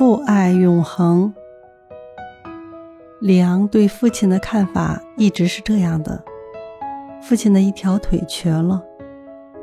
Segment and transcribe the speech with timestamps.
[0.00, 1.30] 父爱永恒。
[3.20, 6.24] 里昂对父亲的看法一直是这样的：
[7.20, 8.82] 父亲的一条腿瘸了，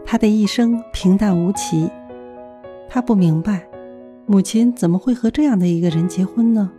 [0.05, 1.89] 他的一生平淡无奇。
[2.87, 3.67] 他不明白，
[4.27, 6.71] 母亲怎么会和这样的一个人结婚呢？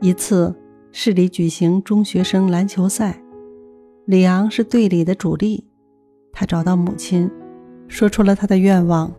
[0.00, 0.56] 一次，
[0.90, 3.22] 市里举行中学生篮球赛，
[4.06, 5.66] 里昂是队里的主力。
[6.32, 7.30] 他找到母亲，
[7.88, 9.12] 说出了他的愿望。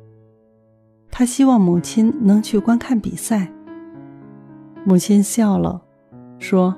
[1.16, 3.48] 他希望母亲能去观看比赛。
[4.84, 5.80] 母亲笑了，
[6.40, 6.76] 说：“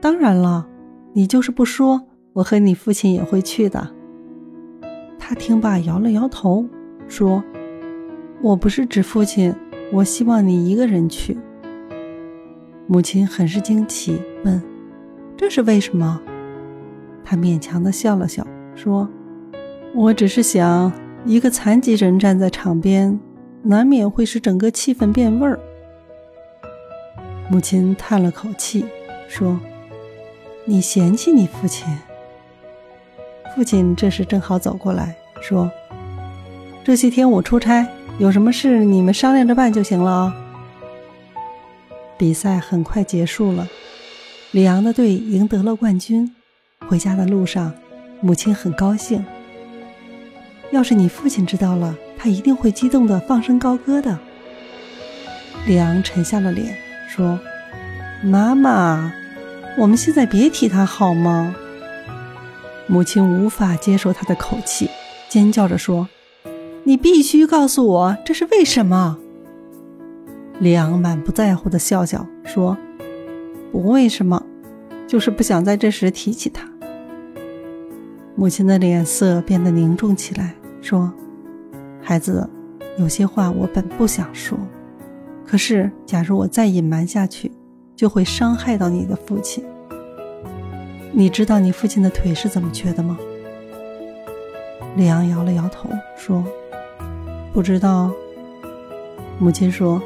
[0.00, 0.64] 当然了，
[1.12, 2.00] 你就是不说，
[2.32, 3.90] 我和你父亲也会去的。”
[5.18, 6.64] 他听罢摇了摇头，
[7.08, 7.42] 说
[8.40, 9.52] ：“我不是指父亲，
[9.92, 11.36] 我希望你一个人去。”
[12.86, 14.62] 母亲很是惊奇，问
[15.36, 16.20] ：“这是为什么？”
[17.24, 18.46] 他勉强的笑了笑，
[18.76, 19.08] 说
[19.92, 20.92] ：“我只是想，
[21.26, 23.18] 一个残疾人站在场边。”
[23.62, 25.58] 难免会使整个气氛变味儿。
[27.48, 28.84] 母亲叹了口气，
[29.28, 29.60] 说
[30.64, 31.86] ：“你嫌弃你父亲。”
[33.54, 35.70] 父亲这时正好走过来，说
[36.82, 37.86] ：“这些天我出差，
[38.18, 40.36] 有什么事你们商量着办就行了啊。”
[42.16, 43.68] 比赛很快结束了，
[44.52, 46.34] 里昂的队赢得了冠军。
[46.88, 47.72] 回家的路上，
[48.20, 49.24] 母亲很高兴。
[50.70, 54.16] 要是你父亲知道了，他一定会激动的放声高歌的。
[55.66, 56.76] 里昂沉下了脸，
[57.08, 57.36] 说
[58.22, 59.12] ：“妈妈，
[59.76, 61.52] 我们现在别提他好吗？”
[62.86, 64.88] 母亲无法接受他的口气，
[65.28, 66.08] 尖叫着说
[66.84, 69.18] ：“你必须告诉我这是为什么。”
[70.60, 72.78] 里昂满不在乎的笑笑说
[73.72, 74.40] ：“不为什么，
[75.08, 76.70] 就是不想在这时提起他。”
[78.36, 81.12] 母亲的脸色变得凝重起来，说。
[82.02, 82.48] 孩子，
[82.98, 84.58] 有些话我本不想说，
[85.46, 87.50] 可是假如我再隐瞒下去，
[87.94, 89.64] 就会伤害到你的父亲。
[91.12, 93.16] 你知道你父亲的腿是怎么瘸的吗？
[94.96, 96.44] 李昂摇了摇头，说
[97.54, 98.10] ：“不知道。”
[99.38, 100.02] 母亲说：“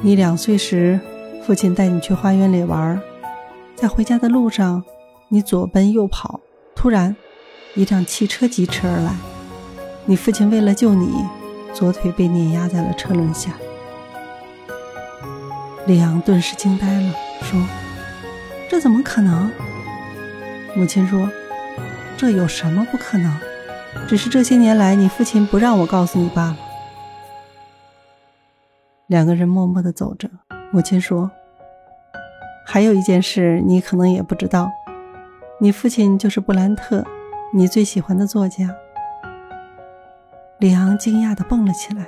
[0.00, 1.00] 你两岁时，
[1.44, 3.00] 父亲带你去花园里玩，
[3.74, 4.82] 在回家的路上，
[5.28, 6.40] 你左奔右跑，
[6.74, 7.16] 突然，
[7.74, 9.16] 一辆汽车疾驰而来。”
[10.04, 11.24] 你父亲为了救你，
[11.72, 13.52] 左腿被碾压在了车轮下。
[15.86, 17.60] 李昂顿时惊呆了，说
[18.68, 19.50] ：“这怎么可能？”
[20.74, 21.30] 母亲说
[22.18, 23.32] ：“这有什么不可能？
[24.08, 26.56] 只是这些年来你父亲不让我告诉你罢了。”
[29.06, 30.28] 两个人默默地走着。
[30.72, 31.30] 母亲说
[32.66, 34.68] ：“还有一件事你可能也不知道，
[35.60, 37.04] 你父亲就是布兰特，
[37.52, 38.74] 你最喜欢的作家。”
[40.62, 42.06] 里昂惊讶地蹦了起来：“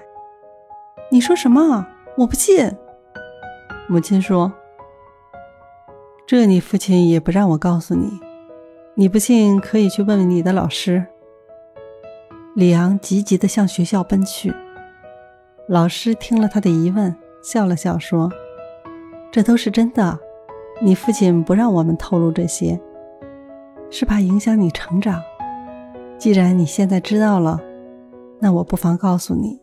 [1.11, 1.85] 你说什么？
[2.17, 2.73] 我不信！”
[3.91, 4.53] 母亲说
[6.25, 8.21] ：“这你父亲也不让我告诉你，
[8.95, 11.05] 你不信可以去问问你的老师。”
[12.55, 14.55] 里昂急急地向学校奔去。
[15.67, 18.31] 老师听了他的疑问，笑了笑说
[19.33, 20.17] ：“这都是真的，
[20.81, 22.81] 你父亲不让我们透露这些，
[23.91, 25.21] 是怕影响你成长。
[26.19, 27.61] 既然你现在知道了。”
[28.45, 29.59] 那我不妨告诉你，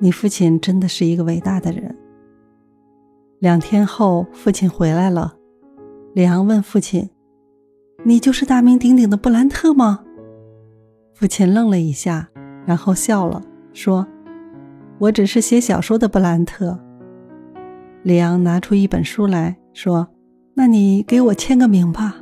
[0.00, 1.96] 你父亲真的是一个伟大的人。
[3.38, 5.36] 两天后，父亲回来了。
[6.12, 7.08] 里昂问父亲
[8.02, 10.00] ：“你就是大名鼎鼎的布兰特吗？”
[11.14, 12.28] 父亲愣了一下，
[12.66, 13.40] 然后笑了，
[13.72, 14.04] 说
[14.98, 16.76] ：“我只是写小说的布兰特。”
[18.02, 20.08] 李昂拿出一本书来说
[20.54, 22.16] ：“那你给我签个名吧。”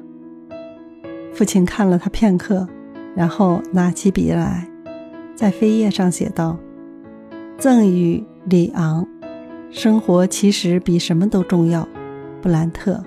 [1.33, 2.69] 父亲看了他片刻，
[3.17, 4.69] 然后拿起笔来。
[5.43, 6.57] 在扉页上写道
[7.59, 9.05] ：“赠与里昂，
[9.73, 11.89] 生活其实比什么都重要。”
[12.41, 13.03] 布兰特。